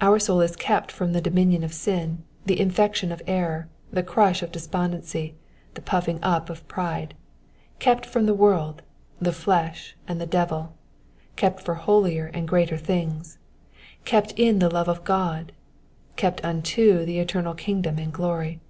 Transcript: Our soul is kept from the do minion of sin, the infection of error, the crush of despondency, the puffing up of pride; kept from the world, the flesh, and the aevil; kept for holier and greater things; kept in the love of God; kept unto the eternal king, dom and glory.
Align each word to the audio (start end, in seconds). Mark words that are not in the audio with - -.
Our 0.00 0.18
soul 0.18 0.40
is 0.40 0.56
kept 0.56 0.90
from 0.90 1.12
the 1.12 1.20
do 1.20 1.28
minion 1.30 1.62
of 1.62 1.74
sin, 1.74 2.24
the 2.46 2.58
infection 2.58 3.12
of 3.12 3.20
error, 3.26 3.68
the 3.92 4.02
crush 4.02 4.42
of 4.42 4.50
despondency, 4.50 5.34
the 5.74 5.82
puffing 5.82 6.18
up 6.22 6.48
of 6.48 6.66
pride; 6.68 7.12
kept 7.78 8.06
from 8.06 8.24
the 8.24 8.32
world, 8.32 8.80
the 9.20 9.30
flesh, 9.30 9.94
and 10.08 10.18
the 10.22 10.26
aevil; 10.26 10.70
kept 11.36 11.60
for 11.62 11.74
holier 11.74 12.30
and 12.32 12.48
greater 12.48 12.78
things; 12.78 13.36
kept 14.06 14.32
in 14.38 14.58
the 14.58 14.70
love 14.70 14.88
of 14.88 15.04
God; 15.04 15.52
kept 16.16 16.42
unto 16.42 17.04
the 17.04 17.18
eternal 17.18 17.52
king, 17.52 17.82
dom 17.82 17.98
and 17.98 18.10
glory. 18.10 18.60